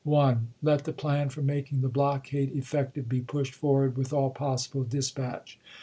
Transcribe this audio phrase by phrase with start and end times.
[0.03, 5.59] Let the plan for making the blockade effective be pushed forward with all possible dispatch.